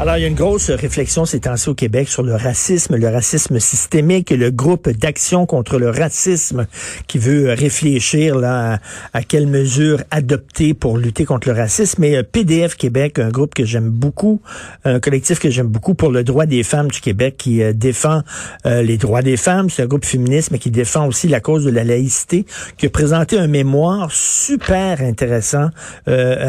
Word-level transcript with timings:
Alors, 0.00 0.16
il 0.16 0.20
y 0.20 0.24
a 0.24 0.28
une 0.28 0.36
grosse 0.36 0.70
réflexion 0.70 1.24
ces 1.24 1.40
temps-ci 1.40 1.70
au 1.70 1.74
Québec 1.74 2.08
sur 2.08 2.22
le 2.22 2.36
racisme, 2.36 2.94
le 2.94 3.08
racisme 3.08 3.58
systémique 3.58 4.30
et 4.30 4.36
le 4.36 4.52
groupe 4.52 4.88
d'action 4.88 5.44
contre 5.44 5.76
le 5.76 5.90
racisme 5.90 6.68
qui 7.08 7.18
veut 7.18 7.52
réfléchir 7.52 8.38
là 8.38 8.78
à, 9.12 9.22
quelles 9.22 9.48
mesures 9.48 10.04
adopter 10.12 10.72
pour 10.72 10.98
lutter 10.98 11.24
contre 11.24 11.48
le 11.48 11.54
racisme. 11.54 12.00
Mais 12.00 12.16
euh, 12.16 12.22
PDF 12.22 12.76
Québec, 12.76 13.18
un 13.18 13.30
groupe 13.30 13.54
que 13.54 13.64
j'aime 13.64 13.90
beaucoup, 13.90 14.40
un 14.84 15.00
collectif 15.00 15.40
que 15.40 15.50
j'aime 15.50 15.66
beaucoup 15.66 15.94
pour 15.94 16.12
le 16.12 16.22
droit 16.22 16.46
des 16.46 16.62
femmes 16.62 16.92
du 16.92 17.00
Québec 17.00 17.34
qui 17.36 17.60
euh, 17.60 17.72
défend 17.72 18.22
euh, 18.66 18.82
les 18.82 18.98
droits 18.98 19.22
des 19.22 19.36
femmes. 19.36 19.68
C'est 19.68 19.82
un 19.82 19.86
groupe 19.86 20.04
féministe, 20.04 20.52
mais 20.52 20.60
qui 20.60 20.70
défend 20.70 21.08
aussi 21.08 21.26
la 21.26 21.40
cause 21.40 21.64
de 21.64 21.70
la 21.70 21.82
laïcité, 21.82 22.46
qui 22.76 22.86
a 22.86 22.90
présenté 22.90 23.36
un 23.36 23.48
mémoire 23.48 24.12
super 24.12 25.00
intéressant 25.00 25.70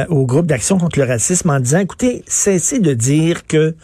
au 0.10 0.26
groupe 0.26 0.46
d'action 0.46 0.78
contre 0.78 1.00
le 1.00 1.06
racisme 1.06 1.50
en 1.50 1.60
disant, 1.60 1.80
écoutez, 1.80 2.24
cessez 2.28 2.80
de 2.80 2.94
dire 2.94 3.39
que 3.48 3.76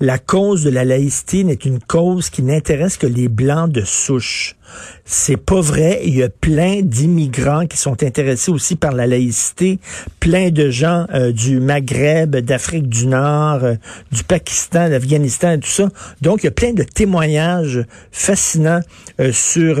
la 0.00 0.18
cause 0.18 0.64
de 0.64 0.70
la 0.70 0.84
laïcité 0.84 1.44
n'est 1.44 1.54
une 1.54 1.80
cause 1.80 2.30
qui 2.30 2.42
n'intéresse 2.42 2.96
que 2.96 3.06
les 3.06 3.28
blancs 3.28 3.70
de 3.70 3.82
souche. 3.82 4.56
C'est 5.04 5.36
pas 5.36 5.60
vrai. 5.60 6.00
Il 6.04 6.16
y 6.16 6.22
a 6.22 6.28
plein 6.28 6.80
d'immigrants 6.82 7.66
qui 7.66 7.76
sont 7.76 8.02
intéressés 8.02 8.50
aussi 8.50 8.76
par 8.76 8.92
la 8.92 9.06
laïcité, 9.06 9.80
plein 10.20 10.50
de 10.50 10.70
gens 10.70 11.06
euh, 11.12 11.32
du 11.32 11.58
Maghreb, 11.58 12.36
d'Afrique 12.36 12.88
du 12.88 13.06
Nord, 13.06 13.64
euh, 13.64 13.74
du 14.12 14.22
Pakistan, 14.22 14.88
d'Afghanistan 14.88 15.52
et 15.52 15.58
tout 15.58 15.68
ça. 15.68 15.88
Donc, 16.20 16.42
il 16.42 16.46
y 16.46 16.48
a 16.48 16.52
plein 16.52 16.72
de 16.72 16.84
témoignages 16.84 17.84
fascinants 18.12 18.80
euh, 19.20 19.32
sur 19.32 19.80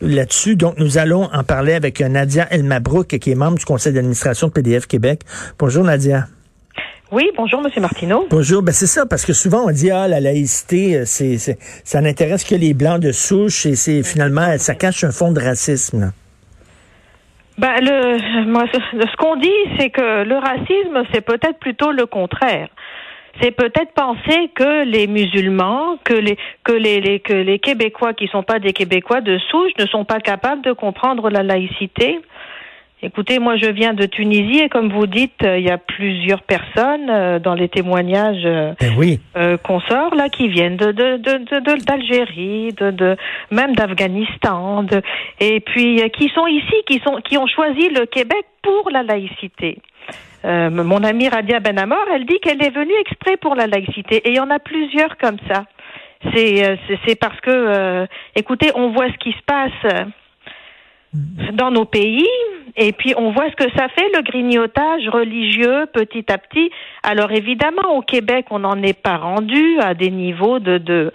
là-dessus. 0.00 0.56
Donc, 0.56 0.78
nous 0.78 0.98
allons 0.98 1.24
en 1.32 1.44
parler 1.44 1.74
avec 1.74 2.00
Nadia 2.00 2.46
Elmabrouk, 2.50 3.18
qui 3.18 3.30
est 3.30 3.34
membre 3.34 3.58
du 3.58 3.64
conseil 3.64 3.92
d'administration 3.92 4.48
de 4.48 4.52
PDF 4.52 4.86
Québec. 4.86 5.22
Bonjour, 5.58 5.84
Nadia. 5.84 6.28
Oui, 7.12 7.30
bonjour, 7.36 7.60
Monsieur 7.60 7.80
Martineau. 7.80 8.26
Bonjour, 8.30 8.62
ben 8.62 8.72
c'est 8.72 8.86
ça, 8.86 9.04
parce 9.04 9.26
que 9.26 9.34
souvent 9.34 9.66
on 9.66 9.70
dit 9.70 9.90
ah 9.90 10.08
la 10.08 10.20
laïcité, 10.20 10.96
euh, 10.96 11.02
c'est, 11.04 11.38
ça 11.84 12.00
n'intéresse 12.00 12.44
que 12.44 12.54
les 12.54 12.72
blancs 12.72 13.00
de 13.00 13.12
souche 13.12 13.66
et 13.66 13.74
c'est 13.74 14.02
finalement 14.02 14.56
ça 14.58 14.74
cache 14.74 15.04
un 15.04 15.12
fond 15.12 15.30
de 15.30 15.40
racisme. 15.40 16.12
Ben 17.58 17.74
le, 17.80 18.46
moi, 18.46 18.64
ce 18.72 19.16
qu'on 19.16 19.36
dit, 19.36 19.48
c'est 19.78 19.90
que 19.90 20.24
le 20.24 20.36
racisme, 20.36 21.04
c'est 21.12 21.20
peut-être 21.20 21.58
plutôt 21.60 21.92
le 21.92 22.06
contraire. 22.06 22.68
C'est 23.40 23.52
peut-être 23.52 23.92
penser 23.94 24.50
que 24.54 24.84
les 24.84 25.06
musulmans, 25.06 25.98
que 26.04 26.14
les 26.14 26.38
que 26.64 26.72
les, 26.72 27.20
que 27.20 27.32
les 27.32 27.58
Québécois 27.58 28.14
qui 28.14 28.28
sont 28.28 28.42
pas 28.42 28.58
des 28.58 28.72
Québécois 28.72 29.20
de 29.20 29.38
souche 29.50 29.72
ne 29.78 29.86
sont 29.86 30.04
pas 30.04 30.20
capables 30.20 30.62
de 30.62 30.72
comprendre 30.72 31.30
la 31.30 31.42
laïcité 31.42 32.20
Écoutez, 33.04 33.38
moi 33.38 33.56
je 33.56 33.66
viens 33.66 33.92
de 33.92 34.06
Tunisie 34.06 34.60
et 34.60 34.70
comme 34.70 34.90
vous 34.90 35.06
dites, 35.06 35.42
euh, 35.42 35.58
il 35.58 35.66
y 35.66 35.70
a 35.70 35.76
plusieurs 35.76 36.40
personnes 36.40 37.10
euh, 37.10 37.38
dans 37.38 37.52
les 37.52 37.68
témoignages 37.68 38.46
euh, 38.46 38.72
ben 38.80 38.94
oui. 38.96 39.20
qu'on 39.62 39.78
sort 39.80 40.14
là 40.14 40.30
qui 40.30 40.48
viennent 40.48 40.78
de 40.78 40.90
d'Algérie, 41.84 42.72
de, 42.72 42.90
de, 42.90 43.16
même 43.50 43.76
d'Afghanistan, 43.76 44.86
et 45.38 45.60
puis 45.60 46.00
qui 46.12 46.30
sont 46.30 46.46
ici, 46.46 46.74
qui 46.88 46.98
sont 47.04 47.20
qui 47.22 47.36
ont 47.36 47.46
choisi 47.46 47.90
le 47.90 48.06
Québec 48.06 48.46
pour 48.62 48.88
la 48.90 49.02
laïcité. 49.02 49.82
mon 50.42 51.04
amie 51.04 51.28
Radia 51.28 51.60
Benamor, 51.60 52.06
elle 52.10 52.24
dit 52.24 52.40
qu'elle 52.40 52.62
est 52.62 52.74
venue 52.74 52.98
exprès 53.00 53.36
pour 53.36 53.54
la 53.54 53.66
laïcité 53.66 54.16
et 54.24 54.30
il 54.30 54.36
y 54.36 54.40
en 54.40 54.48
a 54.48 54.58
plusieurs 54.58 55.18
comme 55.18 55.38
ça. 55.46 55.66
C'est 56.32 56.78
c'est 57.04 57.16
parce 57.16 57.38
que 57.42 58.06
écoutez, 58.34 58.70
on 58.74 58.92
voit 58.92 59.08
ce 59.12 59.18
qui 59.18 59.32
se 59.32 59.42
passe 59.44 60.06
dans 61.52 61.70
nos 61.70 61.84
pays. 61.84 62.26
Et 62.76 62.92
puis 62.92 63.14
on 63.16 63.30
voit 63.30 63.48
ce 63.50 63.56
que 63.56 63.70
ça 63.76 63.88
fait 63.88 64.08
le 64.14 64.22
grignotage 64.22 65.08
religieux 65.08 65.86
petit 65.92 66.24
à 66.30 66.38
petit. 66.38 66.70
Alors 67.04 67.30
évidemment 67.30 67.96
au 67.96 68.02
Québec 68.02 68.46
on 68.50 68.60
n'en 68.60 68.82
est 68.82 69.00
pas 69.00 69.16
rendu 69.16 69.78
à 69.80 69.94
des 69.94 70.10
niveaux 70.10 70.58
de, 70.58 70.78
de 70.78 71.12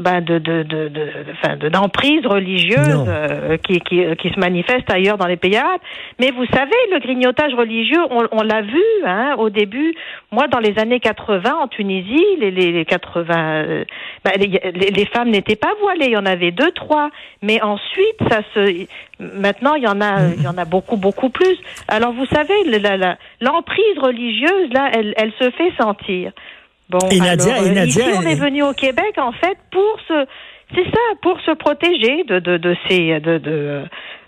ben 0.00 0.20
de 0.20 0.38
de 0.38 0.62
de 0.62 0.88
de 0.88 1.68
d'emprise 1.68 2.26
religieuse 2.26 3.04
euh, 3.06 3.56
qui, 3.58 3.80
qui 3.80 4.04
qui 4.16 4.30
se 4.30 4.40
manifeste 4.40 4.90
ailleurs 4.90 5.18
dans 5.18 5.26
les 5.26 5.36
pays 5.36 5.56
arabes. 5.56 5.80
Mais 6.18 6.30
vous 6.30 6.46
savez, 6.46 6.76
le 6.92 6.98
grignotage 7.00 7.54
religieux, 7.54 8.00
on, 8.10 8.26
on 8.32 8.42
l'a 8.42 8.62
vu 8.62 8.82
hein, 9.04 9.36
au 9.38 9.50
début. 9.50 9.94
Moi, 10.32 10.48
dans 10.48 10.58
les 10.58 10.78
années 10.78 11.00
80 11.00 11.54
en 11.54 11.68
Tunisie, 11.68 12.24
les 12.38 12.50
les 12.50 12.84
80, 12.84 13.34
euh, 13.36 13.84
ben, 14.24 14.32
les, 14.38 14.90
les, 14.90 15.06
femmes 15.06 15.30
n'étaient 15.30 15.56
pas 15.56 15.72
voilées. 15.80 16.06
Il 16.06 16.12
y 16.12 16.16
en 16.16 16.26
avait 16.26 16.50
deux 16.50 16.70
trois, 16.72 17.10
mais 17.42 17.62
ensuite 17.62 18.16
ça 18.28 18.40
se 18.54 18.86
maintenant 19.18 19.74
il 19.74 19.84
y 19.84 19.88
en 19.88 20.00
a 20.00 20.28
il 20.36 20.42
y 20.42 20.48
en 20.48 20.58
a 20.58 20.64
beaucoup 20.64 20.96
beaucoup 20.96 21.30
plus. 21.30 21.56
Alors 21.88 22.12
vous 22.12 22.26
savez, 22.26 22.54
l'emprise 23.40 23.98
religieuse 23.98 24.72
là, 24.72 24.90
elle 24.92 25.14
elle 25.16 25.32
se 25.38 25.50
fait 25.50 25.72
sentir. 25.78 26.32
Bon, 26.90 26.98
et 27.10 27.20
Nadia, 27.20 27.54
alors, 27.54 27.66
et 27.66 27.70
Nadia, 27.70 28.10
ici, 28.10 28.18
on 28.18 28.22
est 28.22 28.34
venu 28.34 28.64
au 28.64 28.72
Québec 28.72 29.14
en 29.16 29.30
fait 29.30 29.56
pour 29.70 30.00
se, 30.08 30.26
c'est 30.74 30.84
ça, 30.84 31.00
pour 31.22 31.40
se 31.40 31.52
protéger 31.52 32.24
de 32.24 32.40
de, 32.40 32.56
de 32.56 32.76
ces 32.88 33.20
de, 33.20 33.38
de 33.38 33.84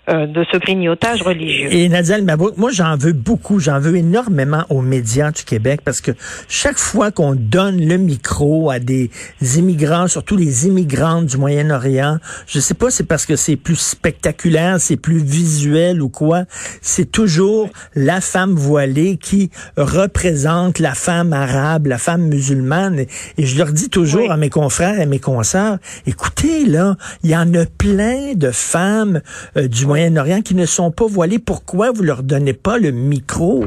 euh, 0.09 0.27
de 0.27 0.45
ce 0.51 0.57
grignotage 0.57 1.21
religieux. 1.21 1.69
Et 1.71 1.87
Nadia 1.87 2.21
Mabrouk, 2.21 2.57
moi 2.57 2.71
j'en 2.71 2.97
veux 2.97 3.13
beaucoup, 3.13 3.61
j'en 3.61 3.79
veux 3.79 3.95
énormément 3.95 4.65
aux 4.69 4.81
médias 4.81 5.31
du 5.31 5.45
Québec 5.45 5.79
parce 5.85 6.01
que 6.01 6.11
chaque 6.49 6.77
fois 6.77 7.09
qu'on 7.09 7.35
donne 7.35 7.79
le 7.79 7.97
micro 7.97 8.69
à 8.69 8.79
des 8.79 9.09
immigrants, 9.55 10.09
surtout 10.09 10.35
les 10.35 10.67
immigrantes 10.67 11.27
du 11.27 11.37
Moyen-Orient, 11.37 12.17
je 12.47 12.59
sais 12.59 12.73
pas 12.73 12.91
c'est 12.91 13.05
parce 13.05 13.25
que 13.25 13.37
c'est 13.37 13.55
plus 13.55 13.77
spectaculaire, 13.77 14.81
c'est 14.81 14.97
plus 14.97 15.23
visuel 15.23 16.01
ou 16.01 16.09
quoi, 16.09 16.43
c'est 16.81 17.09
toujours 17.09 17.69
la 17.95 18.19
femme 18.19 18.55
voilée 18.55 19.15
qui 19.15 19.51
représente 19.77 20.79
la 20.79 20.95
femme 20.95 21.31
arabe, 21.31 21.87
la 21.87 21.97
femme 21.97 22.23
musulmane. 22.23 22.99
Et, 23.37 23.45
je 23.45 23.57
leur 23.57 23.71
dis 23.71 23.89
toujours 23.89 24.31
à 24.33 24.37
mes 24.37 24.49
confrères 24.49 24.99
et 24.99 25.05
mes 25.05 25.19
consoeurs, 25.19 25.77
écoutez 26.05 26.65
là, 26.65 26.97
il 27.23 27.29
y 27.29 27.37
en 27.37 27.53
a 27.53 27.65
plein 27.65 28.33
de 28.35 28.51
femmes 28.51 29.21
euh, 29.55 29.69
du 29.69 29.85
Moyen-Orient 29.93 30.41
qui 30.41 30.55
ne 30.55 30.65
sont 30.65 30.89
pas 30.89 31.05
voilés. 31.05 31.37
Pourquoi 31.37 31.91
vous 31.91 32.01
leur 32.01 32.23
donnez 32.23 32.53
pas 32.53 32.79
le 32.79 32.89
micro? 32.89 33.63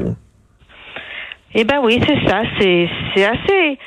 Eh 1.55 1.63
ben 1.63 1.79
oui, 1.81 2.01
c'est 2.05 2.27
ça. 2.27 2.41
C'est 2.59 2.89
assez 3.23 3.79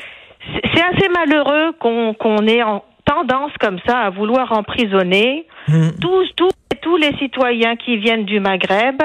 c'est 0.73 0.83
assez 0.83 1.09
malheureux 1.11 1.73
qu'on 1.78 2.15
qu'on 2.15 2.47
ait 2.47 2.62
en 2.62 2.83
tendance 3.05 3.53
comme 3.61 3.78
ça 3.87 3.99
à 3.99 4.09
vouloir 4.09 4.53
emprisonner 4.53 5.45
hmm. 5.69 5.91
tous 6.01 6.27
tous 6.34 6.49
tous 6.81 6.97
les 6.97 7.15
citoyens 7.19 7.77
qui 7.77 7.99
viennent 7.99 8.25
du 8.25 8.41
Maghreb 8.41 9.03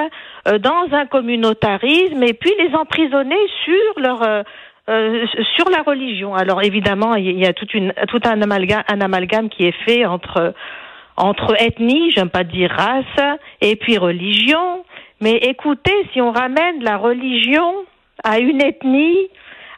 euh, 0.47 0.57
dans 0.57 0.87
un 0.93 1.05
communautarisme 1.05 2.23
et 2.23 2.33
puis 2.33 2.53
les 2.57 2.73
emprisonner 2.73 3.35
sur 3.65 4.01
leur 4.01 4.23
euh, 4.23 4.43
euh, 4.87 5.25
sur 5.57 5.69
la 5.69 5.81
religion. 5.81 6.35
Alors 6.35 6.63
évidemment, 6.63 7.15
il 7.15 7.37
y 7.37 7.45
a 7.45 7.51
toute 7.51 7.73
une, 7.73 7.91
tout 8.07 8.21
un 8.23 8.41
amalgame, 8.41 8.83
un 8.87 9.01
amalgame 9.01 9.49
qui 9.49 9.65
est 9.65 9.75
fait 9.83 10.05
entre 10.05 10.53
entre 11.17 11.55
ethnie, 11.61 12.11
j'aime 12.11 12.29
pas 12.29 12.43
dire 12.43 12.71
race, 12.71 13.37
et 13.61 13.75
puis 13.75 13.97
religion. 13.97 14.83
Mais 15.21 15.37
écoutez, 15.37 15.95
si 16.11 16.21
on 16.21 16.31
ramène 16.31 16.83
la 16.83 16.97
religion 16.97 17.73
à 18.23 18.39
une 18.39 18.61
ethnie, 18.61 19.29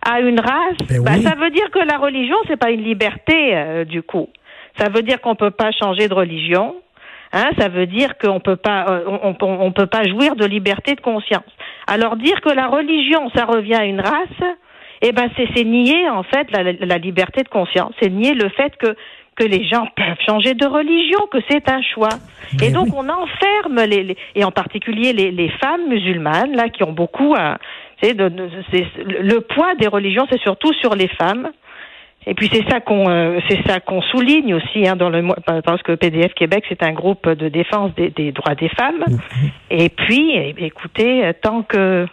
à 0.01 0.19
une 0.21 0.39
race, 0.39 0.77
ben 0.89 1.03
bah, 1.03 1.21
ça 1.21 1.35
veut 1.35 1.49
dire 1.49 1.69
que 1.71 1.79
la 1.79 1.97
religion 1.97 2.35
c'est 2.47 2.57
pas 2.57 2.71
une 2.71 2.83
liberté 2.83 3.55
euh, 3.55 3.83
du 3.83 4.01
coup. 4.01 4.29
Ça 4.77 4.89
veut 4.89 5.01
dire 5.01 5.21
qu'on 5.21 5.35
peut 5.35 5.51
pas 5.51 5.71
changer 5.71 6.07
de 6.07 6.13
religion. 6.13 6.75
Hein, 7.33 7.49
ça 7.59 7.67
veut 7.67 7.87
dire 7.87 8.17
qu'on 8.17 8.39
peut 8.39 8.55
pas, 8.55 8.85
euh, 8.89 9.03
on, 9.21 9.35
on, 9.41 9.71
peut 9.73 9.87
pas 9.87 10.03
jouir 10.03 10.37
de 10.37 10.45
liberté 10.45 10.95
de 10.95 11.01
conscience. 11.01 11.43
Alors 11.85 12.15
dire 12.15 12.39
que 12.39 12.49
la 12.49 12.67
religion 12.67 13.29
ça 13.35 13.43
revient 13.43 13.75
à 13.75 13.83
une 13.83 13.99
race, 13.99 14.55
eh 15.01 15.11
ben 15.11 15.29
c'est 15.35 15.63
nier 15.65 16.09
en 16.09 16.23
fait 16.23 16.49
la, 16.51 16.63
la 16.63 16.97
liberté 16.97 17.43
de 17.43 17.49
conscience, 17.49 17.93
c'est 18.01 18.09
nier 18.09 18.33
le 18.33 18.47
fait 18.49 18.75
que 18.77 18.95
que 19.37 19.43
les 19.43 19.65
gens 19.65 19.87
peuvent 19.95 20.17
changer 20.25 20.53
de 20.53 20.65
religion, 20.65 21.19
que 21.31 21.38
c'est 21.50 21.69
un 21.69 21.81
choix. 21.81 22.09
et 22.62 22.71
donc 22.71 22.88
on 22.94 23.07
enferme 23.07 23.81
les, 23.88 24.17
et 24.35 24.44
en 24.44 24.51
particulier 24.51 25.13
les, 25.13 25.31
les, 25.31 25.50
femmes 25.50 25.88
musulmanes 25.88 26.56
là 26.56 26.69
qui 26.69 26.83
ont 26.83 26.91
beaucoup 26.91 27.35
à, 27.35 27.57
de, 28.01 28.13
de, 28.13 28.50
le 29.07 29.39
poids 29.41 29.75
des 29.75 29.88
religions, 29.88 30.25
c'est 30.29 30.41
surtout 30.41 30.73
sur 30.73 30.95
les 30.95 31.07
femmes. 31.07 31.50
Et 32.25 32.33
puis 32.33 32.50
c'est 32.51 32.67
ça 32.69 32.81
qu'on 32.81 33.09
euh, 33.09 33.39
c'est 33.47 33.65
ça 33.65 33.79
qu'on 33.79 34.01
souligne 34.01 34.53
aussi 34.53 34.85
hein, 34.85 34.97
dans 34.97 35.09
le 35.09 35.23
parce 35.62 35.81
que 35.81 35.94
PDF 35.94 36.33
Québec 36.33 36.65
c'est 36.67 36.83
un 36.83 36.91
groupe 36.91 37.29
de 37.29 37.47
défense 37.47 37.94
des, 37.95 38.09
des 38.09 38.33
droits 38.33 38.56
des 38.56 38.69
femmes. 38.69 39.06
Et 39.69 39.88
puis 39.89 40.35
écoutez 40.57 41.31
tant 41.41 41.62
que 41.62 42.06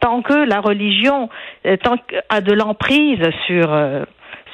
tant 0.00 0.22
que 0.22 0.34
la 0.34 0.60
religion 0.60 1.28
euh, 1.66 1.76
tant 1.76 1.96
a 2.28 2.40
de 2.40 2.52
l'emprise 2.52 3.22
sur 3.46 3.72
euh, 3.72 4.04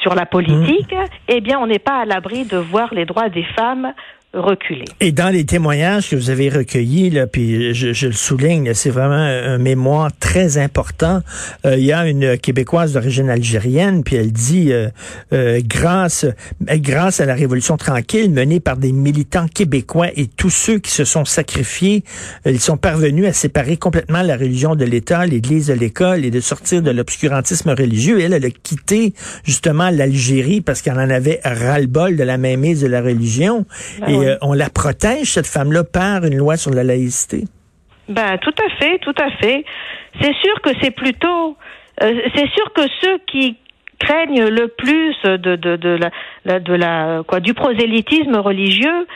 sur 0.01 0.15
la 0.15 0.27
politique, 0.27 0.93
mmh. 0.93 1.05
eh 1.29 1.41
bien, 1.41 1.59
on 1.59 1.67
n'est 1.67 1.79
pas 1.79 2.01
à 2.01 2.05
l'abri 2.05 2.45
de 2.45 2.57
voir 2.57 2.95
les 2.95 3.05
droits 3.05 3.29
des 3.29 3.45
femmes 3.57 3.93
reculer. 4.33 4.85
Et 5.01 5.11
dans 5.11 5.31
les 5.31 5.45
témoignages 5.45 6.11
que 6.11 6.17
vous 6.17 6.31
avez 6.31 6.49
recueillis, 6.49 7.11
là, 7.11 7.27
puis 7.27 7.75
je, 7.75 8.07
le 8.07 8.13
souligne, 8.13 8.73
c'est 8.75 8.91
vraiment 8.91 9.15
un, 9.15 9.59
mémoire 9.59 10.11
très 10.19 10.57
important. 10.57 11.21
Euh, 11.67 11.77
il 11.77 11.85
y 11.85 11.93
a 11.93 12.07
une 12.07 12.39
Québécoise 12.39 12.93
d'origine 12.93 13.29
algérienne, 13.29 14.05
puis 14.05 14.17
elle 14.17 14.33
dit, 14.33 14.73
euh, 14.73 14.89
euh, 15.33 15.61
grâce, 15.65 16.27
grâce 16.61 17.21
à 17.21 17.27
la 17.27 17.35
Révolution 17.35 17.77
tranquille 17.77 18.31
menée 18.31 18.61
par 18.61 18.77
des 18.77 18.93
militants 18.93 19.47
québécois 19.49 20.09
et 20.15 20.29
tous 20.29 20.51
ceux 20.51 20.79
qui 20.79 20.93
se 20.93 21.05
sont 21.05 21.25
sacrifiés, 21.25 22.05
ils 22.47 22.61
sont 22.61 22.77
parvenus 22.77 23.27
à 23.27 23.33
séparer 23.33 23.77
complètement 23.77 24.23
la 24.23 24.37
religion 24.37 24.77
de 24.77 24.85
l'État, 24.85 25.27
l'Église 25.27 25.67
de 25.67 25.75
l'école 25.75 26.25
et 26.25 26.31
de 26.31 26.41
sortir 26.41 26.83
de 26.83 26.91
l'obscurantisme 26.91 27.71
religieux. 27.71 28.21
Elle, 28.21 28.33
elle 28.33 28.45
a 28.45 28.51
quitté 28.51 29.13
justement 29.45 29.91
l'Algérie 29.91 30.61
parce 30.61 30.83
qu'elle 30.83 30.99
en 30.99 31.11
avait 31.11 31.41
ras-le-bol 31.45 32.17
de 32.17 32.23
la 32.23 32.39
mainmise 32.39 32.81
de 32.81 32.87
la 32.87 33.03
religion. 33.03 33.67
Ben 34.01 34.20
euh, 34.21 34.37
on 34.43 34.53
la 34.53 34.71
protège, 34.71 35.33
cette 35.33 35.47
femme-là, 35.47 35.85
par 35.85 36.25
une 36.25 36.37
loi 36.37 36.57
sur 36.57 36.73
la 36.73 36.85
laïcité? 36.85 37.45
Ben, 38.09 38.39
tout 38.39 38.55
à 38.65 38.69
fait, 38.79 38.99
tout 38.99 39.15
à 39.19 39.31
fait. 39.41 39.65
C'est 40.21 40.35
sûr 40.35 40.61
que 40.63 40.71
c'est 40.83 40.91
plutôt, 40.91 41.57
euh, 42.03 42.21
c'est 42.35 42.49
sûr 42.51 42.73
que 42.73 42.83
ceux 43.01 43.19
qui 43.27 43.57
craignent 43.99 44.47
le 44.49 44.69
plus 44.69 45.15
de, 45.25 45.57
de, 45.57 45.77
de 45.77 45.99
la, 46.45 46.59
de 46.59 46.75
la, 46.75 47.23
quoi, 47.27 47.41
du 47.41 47.55
prosélytisme 47.55 48.37
religieux, 48.37 49.07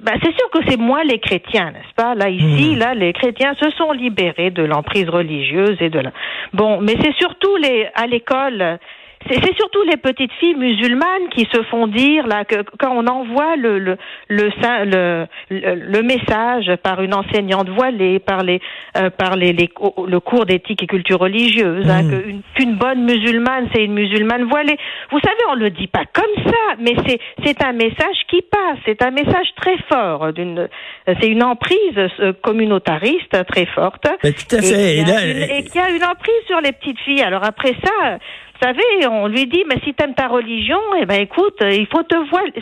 ben, 0.00 0.12
c'est 0.22 0.36
sûr 0.36 0.50
que 0.50 0.58
c'est 0.68 0.76
moins 0.76 1.04
les 1.04 1.18
chrétiens, 1.18 1.70
n'est-ce 1.70 1.94
pas? 1.94 2.14
Là 2.14 2.28
ici, 2.28 2.76
mmh. 2.76 2.78
là, 2.78 2.94
les 2.94 3.12
chrétiens 3.14 3.54
se 3.54 3.70
sont 3.70 3.92
libérés 3.92 4.50
de 4.50 4.62
l'emprise 4.62 5.08
religieuse 5.08 5.76
et 5.80 5.88
de 5.88 5.98
la. 5.98 6.12
Bon, 6.52 6.80
mais 6.80 6.96
c'est 7.02 7.14
surtout 7.16 7.56
les 7.56 7.88
à 7.94 8.06
l'école 8.06 8.78
c'est 9.28 9.56
surtout 9.56 9.82
les 9.82 9.96
petites 9.96 10.32
filles 10.34 10.54
musulmanes 10.54 11.28
qui 11.30 11.46
se 11.52 11.62
font 11.64 11.86
dire 11.86 12.26
là 12.26 12.44
que 12.44 12.62
quand 12.78 12.92
on 12.92 13.06
envoie 13.06 13.56
le 13.56 13.78
le 13.78 13.96
le, 14.28 15.26
le, 15.50 15.74
le 15.74 16.02
message 16.02 16.74
par 16.82 17.02
une 17.02 17.14
enseignante 17.14 17.68
voilée, 17.68 18.18
par 18.18 18.42
les 18.42 18.60
euh, 18.96 19.10
par 19.10 19.36
les, 19.36 19.52
le 19.52 20.18
cours 20.20 20.46
d'éthique 20.46 20.82
et 20.82 20.86
culture 20.86 21.18
religieuse, 21.20 21.88
hein, 21.88 22.02
hmm. 22.02 22.40
qu'une 22.54 22.74
bonne 22.74 23.04
musulmane 23.04 23.68
c'est 23.74 23.84
une 23.84 23.94
musulmane 23.94 24.44
voilée. 24.44 24.76
Vous 25.10 25.20
savez, 25.20 25.42
on 25.50 25.54
le 25.54 25.70
dit 25.70 25.88
pas 25.88 26.04
comme 26.12 26.44
ça, 26.44 26.76
mais 26.78 26.94
c'est 27.06 27.18
c'est 27.44 27.62
un 27.64 27.72
message 27.72 28.16
qui 28.28 28.42
passe, 28.42 28.78
c'est 28.84 29.02
un 29.02 29.10
message 29.10 29.48
très 29.56 29.76
fort 29.88 30.32
d'une 30.32 30.68
c'est 31.06 31.28
une 31.28 31.42
emprise 31.42 31.98
euh, 32.20 32.32
communautariste 32.42 33.44
très 33.46 33.66
forte. 33.66 34.06
tout 34.22 34.56
à 34.56 34.62
fait. 34.62 34.96
Et, 34.96 35.58
et 35.58 35.64
qui 35.64 35.78
a 35.78 35.90
une 35.90 36.04
emprise 36.04 36.42
sur 36.46 36.60
les 36.60 36.72
petites 36.72 37.00
filles. 37.00 37.22
Alors 37.22 37.44
après 37.44 37.74
ça 37.84 38.18
vous 38.58 38.66
savez, 38.66 39.06
on 39.06 39.26
lui 39.26 39.46
dit, 39.46 39.64
mais 39.68 39.78
si 39.84 39.92
t'aimes 39.92 40.14
ta 40.14 40.28
religion, 40.28 40.78
eh 40.98 41.04
ben 41.04 41.20
écoute, 41.20 41.58
il 41.60 41.86
faut 41.86 42.02
te 42.02 42.16
voiler. 42.30 42.52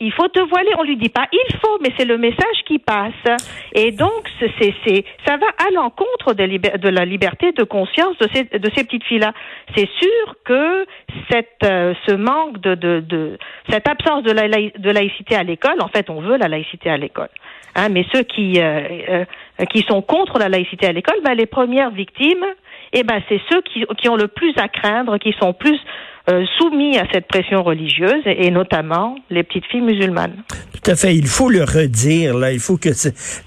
Il 0.00 0.12
faut 0.12 0.28
te 0.28 0.40
voiler. 0.40 0.70
On 0.78 0.82
lui 0.82 0.96
dit 0.96 1.08
pas 1.08 1.26
il 1.32 1.56
faut, 1.56 1.78
mais 1.80 1.90
c'est 1.96 2.04
le 2.04 2.18
message 2.18 2.64
qui 2.66 2.78
passe. 2.78 3.38
Et 3.72 3.90
donc, 3.90 4.28
c'est, 4.38 4.74
c'est, 4.86 5.04
ça 5.26 5.36
va 5.38 5.46
à 5.66 5.70
l'encontre 5.72 6.34
de, 6.34 6.88
la 6.88 7.04
liberté 7.04 7.52
de 7.52 7.64
conscience 7.64 8.16
de 8.18 8.28
ces, 8.32 8.44
de 8.44 8.70
ces 8.76 8.84
petites 8.84 9.04
filles-là. 9.04 9.32
C'est 9.74 9.88
sûr 9.88 10.36
que 10.44 10.86
cette, 11.30 11.64
euh, 11.64 11.94
ce 12.06 12.14
manque 12.14 12.60
de, 12.60 12.74
de, 12.74 13.00
de, 13.00 13.38
cette 13.70 13.88
absence 13.88 14.22
de 14.24 14.90
laïcité 14.90 15.34
à 15.34 15.42
l'école, 15.42 15.80
en 15.80 15.88
fait, 15.88 16.10
on 16.10 16.20
veut 16.20 16.36
la 16.36 16.48
laïcité 16.48 16.90
à 16.90 16.96
l'école. 16.96 17.30
Hein, 17.74 17.90
mais 17.90 18.04
ceux 18.12 18.22
qui, 18.22 18.60
euh, 18.60 18.82
euh, 19.08 19.64
qui 19.66 19.82
sont 19.82 20.02
contre 20.02 20.38
la 20.38 20.48
laïcité 20.48 20.86
à 20.86 20.92
l'école, 20.92 21.20
ben, 21.24 21.34
les 21.34 21.46
premières 21.46 21.90
victimes, 21.90 22.44
eh 22.92 23.02
ben, 23.02 23.20
c'est 23.28 23.40
ceux 23.50 23.60
qui, 23.62 23.84
qui 23.98 24.08
ont 24.08 24.16
le 24.16 24.28
plus 24.28 24.52
à 24.56 24.68
craindre, 24.68 25.18
qui 25.18 25.34
sont 25.40 25.52
plus 25.52 25.78
euh, 26.28 26.44
soumis 26.58 26.98
à 26.98 27.06
cette 27.12 27.26
pression 27.26 27.62
religieuse 27.62 28.22
et 28.26 28.50
notamment 28.50 29.16
les 29.30 29.42
petites 29.42 29.64
filles 29.66 29.80
musulmanes. 29.80 30.36
Tout 30.72 30.90
à 30.90 30.96
fait. 30.96 31.16
Il 31.16 31.26
faut 31.26 31.48
le 31.48 31.64
redire. 31.64 32.36
Là, 32.36 32.52
il 32.52 32.60
faut 32.60 32.76
que 32.76 32.90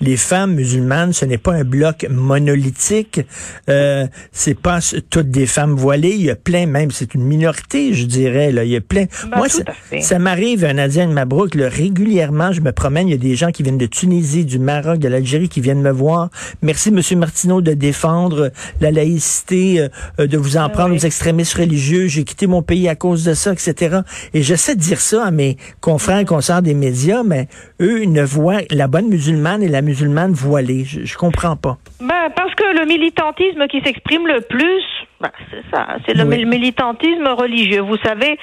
les 0.02 0.18
femmes 0.18 0.56
musulmanes, 0.56 1.14
ce 1.14 1.26
n'est 1.26 1.38
pas 1.38 1.54
un 1.54 1.64
bloc 1.64 2.08
monolithique. 2.10 3.22
Euh, 3.70 4.06
c'est 4.32 4.60
pas 4.60 4.80
toutes 5.10 5.30
des 5.30 5.46
femmes 5.46 5.76
voilées. 5.76 6.16
Il 6.16 6.24
y 6.24 6.32
a 6.32 6.36
plein, 6.36 6.66
même 6.66 6.92
c'est 6.92 7.14
une 7.14 7.24
minorité, 7.24 7.94
je 7.94 8.06
dirais. 8.06 8.52
Là, 8.52 8.64
il 8.64 8.72
y 8.72 8.76
a 8.76 8.82
plein. 8.82 9.06
Ben, 9.30 9.38
Moi, 9.38 9.50
ça, 9.50 9.64
ça 10.00 10.20
m'arrive, 10.20 10.66
Nadia 10.66 11.06
Mabrouk, 11.08 11.56
là, 11.56 11.70
régulièrement, 11.70 12.52
je 12.52 12.62
me 12.62 12.72
promène. 12.72 13.08
Il 13.08 13.12
y 13.12 13.16
a 13.16 13.18
des 13.18 13.36
gens 13.36 13.52
qui 13.52 13.64
viennent 13.64 13.78
de 13.78 13.86
Tunisie, 13.86 14.46
du 14.46 14.60
Maroc, 14.60 14.98
de 14.98 15.08
l'Algérie, 15.08 15.50
qui 15.50 15.62
viennent 15.62 15.82
me 15.82 15.92
voir. 15.92 16.30
Merci, 16.62 16.92
Monsieur 16.92 17.16
Martineau, 17.16 17.62
de 17.62 17.74
défendre 17.74 18.52
la 18.80 18.92
laïcité, 18.92 19.88
euh, 20.20 20.28
de 20.28 20.38
vous 20.38 20.58
en 20.58 20.68
ben 20.68 20.70
prendre 20.70 20.96
aux 20.96 21.06
extrémistes 21.06 21.54
religieux. 21.54 22.08
J'ai 22.08 22.24
quitté 22.24 22.48
mon 22.48 22.62
pays 22.72 22.88
à 22.88 22.96
cause 22.96 23.26
de 23.26 23.34
ça, 23.34 23.52
etc. 23.52 24.00
Et 24.34 24.42
j'essaie 24.44 24.76
de 24.76 24.80
dire 24.80 25.02
ça 25.02 25.26
à 25.26 25.32
mes 25.32 25.58
confrères 25.82 26.20
et 26.20 26.26
consorts 26.26 26.62
des 26.62 26.74
médias, 26.74 27.22
mais 27.22 27.48
eux, 27.82 28.06
ne 28.06 28.24
voient 28.24 28.62
la 28.70 28.88
bonne 28.88 29.10
musulmane 29.10 29.62
et 29.62 29.68
la 29.68 29.82
musulmane 29.82 30.32
voilée. 30.32 30.86
Je, 30.86 31.04
je 31.04 31.18
comprends 31.18 31.58
pas. 31.58 31.78
Ben, 32.00 32.30
parce 32.34 32.56
que 32.56 32.64
le 32.80 32.86
militantisme 32.86 33.68
qui 33.68 33.82
s'exprime 33.82 34.26
le 34.26 34.40
plus, 34.40 34.84
ben, 35.20 35.32
c'est 35.50 35.66
ça, 35.70 35.98
c'est 36.06 36.16
le 36.16 36.24
militantisme 36.24 37.28
religieux. 37.28 37.82
Vous 37.82 37.98
savez, 38.06 38.40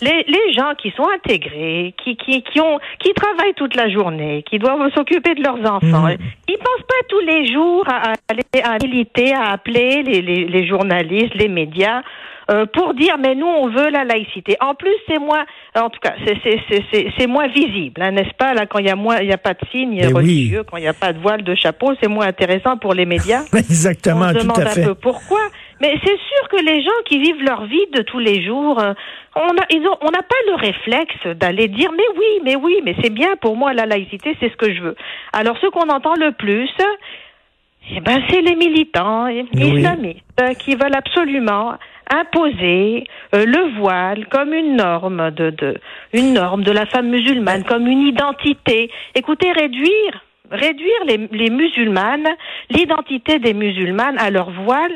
les, 0.00 0.24
les, 0.28 0.52
gens 0.52 0.74
qui 0.80 0.92
sont 0.96 1.08
intégrés, 1.16 1.92
qui, 2.04 2.16
qui, 2.16 2.42
qui, 2.42 2.60
ont, 2.60 2.78
qui 3.00 3.12
travaillent 3.14 3.54
toute 3.56 3.74
la 3.74 3.88
journée, 3.90 4.44
qui 4.48 4.60
doivent 4.60 4.92
s'occuper 4.94 5.34
de 5.34 5.42
leurs 5.42 5.58
enfants, 5.58 6.06
mmh. 6.06 6.16
ils 6.48 6.58
pensent 6.58 6.86
pas 6.86 7.02
tous 7.08 7.20
les 7.20 7.52
jours 7.52 7.84
à, 7.88 8.12
aller 8.28 8.62
à 8.62 8.78
militer, 8.80 9.34
à 9.34 9.50
appeler 9.52 10.04
les, 10.04 10.22
les, 10.22 10.44
les 10.46 10.66
journalistes, 10.68 11.34
les 11.34 11.48
médias 11.48 12.02
euh, 12.52 12.66
pour 12.66 12.94
dire 12.94 13.16
mais 13.18 13.34
nous 13.34 13.46
on 13.46 13.68
veut 13.68 13.90
la 13.90 14.04
laïcité. 14.04 14.56
En 14.60 14.74
plus 14.74 14.94
c'est 15.08 15.18
moins, 15.18 15.44
en 15.74 15.88
tout 15.90 16.00
cas 16.00 16.14
c'est 16.26 17.26
moins 17.26 17.48
visible, 17.48 18.02
hein, 18.02 18.10
n'est-ce 18.10 18.34
pas? 18.36 18.52
Là 18.52 18.66
quand 18.66 18.78
il 18.78 18.86
y 18.86 18.90
a 18.90 18.96
moins, 18.96 19.18
il 19.20 19.28
y 19.28 19.32
a 19.32 19.38
pas 19.38 19.54
de 19.54 19.60
signes 19.70 20.04
religieux, 20.06 20.62
quand 20.68 20.76
il 20.76 20.82
n'y 20.82 20.88
a 20.88 20.94
pas 20.94 21.12
de 21.12 21.18
voile 21.18 21.42
de 21.42 21.54
chapeau, 21.54 21.92
c'est 22.00 22.08
moins 22.08 22.26
intéressant 22.26 22.76
pour 22.76 22.94
les 22.94 23.06
médias. 23.06 23.44
Exactement, 23.54 24.26
on 24.26 24.38
se 24.38 24.42
demande 24.44 24.60
un 24.60 24.84
peu 24.86 24.94
pourquoi. 24.94 25.40
Mais 25.80 25.94
c'est 26.04 26.16
sûr 26.16 26.48
que 26.48 26.64
les 26.64 26.80
gens 26.82 26.90
qui 27.06 27.18
vivent 27.18 27.42
leur 27.42 27.64
vie 27.64 27.86
de 27.92 28.02
tous 28.02 28.20
les 28.20 28.44
jours, 28.44 28.78
euh, 28.78 28.92
on 29.34 29.40
a, 29.40 29.66
ils 29.70 29.84
ont, 29.84 29.96
on 30.00 30.10
n'a 30.10 30.22
pas 30.22 30.36
le 30.46 30.54
réflexe 30.54 31.36
d'aller 31.38 31.66
dire 31.68 31.90
mais 31.90 32.04
oui, 32.16 32.40
mais 32.44 32.56
oui, 32.56 32.80
mais 32.84 32.94
c'est 33.02 33.10
bien 33.10 33.34
pour 33.40 33.56
moi 33.56 33.72
la 33.72 33.86
laïcité, 33.86 34.36
c'est 34.38 34.50
ce 34.50 34.56
que 34.56 34.72
je 34.72 34.80
veux. 34.80 34.96
Alors 35.32 35.56
ce 35.60 35.66
qu'on 35.66 35.88
entend 35.88 36.14
le 36.14 36.32
plus, 36.32 36.70
eh 37.90 38.00
ben 38.00 38.22
c'est 38.30 38.42
les 38.42 38.54
militants 38.54 39.26
islamistes 39.26 40.20
qui 40.60 40.76
veulent 40.76 40.94
absolument 40.94 41.74
imposer 42.12 43.04
euh, 43.34 43.44
le 43.44 43.78
voile 43.78 44.26
comme 44.28 44.52
une 44.52 44.76
norme 44.76 45.30
de, 45.30 45.74
une 46.12 46.34
norme 46.34 46.62
de 46.62 46.72
la 46.72 46.86
femme 46.86 47.08
musulmane, 47.08 47.64
comme 47.64 47.86
une 47.86 48.02
identité. 48.02 48.90
Écoutez, 49.14 49.52
réduire 49.52 50.22
réduire 50.50 51.06
les 51.06 51.48
musulmanes, 51.48 52.28
l'identité 52.68 53.38
des 53.38 53.54
musulmanes 53.54 54.18
à 54.18 54.28
leur 54.28 54.50
voile, 54.50 54.92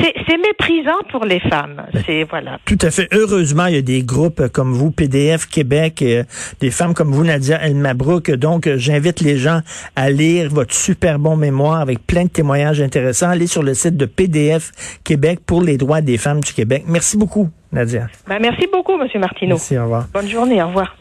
c'est 0.00 0.38
méprisant 0.38 0.98
pour 1.10 1.24
les 1.24 1.40
femmes. 1.40 1.82
C'est 2.06 2.24
voilà. 2.24 2.58
Tout 2.64 2.78
à 2.82 2.90
fait. 2.90 3.08
Heureusement, 3.12 3.66
il 3.66 3.74
y 3.74 3.78
a 3.78 3.82
des 3.82 4.02
groupes 4.02 4.48
comme 4.48 4.72
vous, 4.72 4.90
PDF 4.90 5.46
Québec, 5.46 6.02
euh, 6.02 6.24
des 6.60 6.70
femmes 6.70 6.94
comme 6.94 7.12
vous, 7.12 7.24
Nadia 7.24 7.60
El 7.62 7.76
Mabrouk. 7.76 8.30
Donc, 8.30 8.66
euh, 8.66 8.76
j'invite 8.76 9.20
les 9.20 9.36
gens 9.36 9.60
à 9.96 10.10
lire 10.10 10.48
votre 10.50 10.74
super 10.74 11.18
bon 11.18 11.36
mémoire 11.36 11.80
avec 11.80 12.06
plein 12.06 12.24
de 12.24 12.30
témoignages 12.30 12.80
intéressants. 12.80 13.30
Allez 13.30 13.46
sur 13.46 13.62
le 13.62 13.74
site 13.74 13.96
de 13.96 14.06
PDF 14.06 14.72
Québec 15.04 15.40
pour 15.44 15.62
les 15.62 15.76
droits 15.76 16.00
des 16.00 16.18
femmes 16.18 16.40
du 16.40 16.52
Québec. 16.52 16.84
Merci 16.86 17.16
beaucoup, 17.16 17.48
Nadia. 17.72 18.08
Ben, 18.28 18.38
merci 18.40 18.66
beaucoup, 18.72 18.96
Monsieur 18.96 19.20
Martineau. 19.20 19.56
Merci. 19.56 19.78
Au 19.78 19.84
revoir. 19.84 20.06
Bonne 20.12 20.28
journée. 20.28 20.62
Au 20.62 20.68
revoir. 20.68 20.88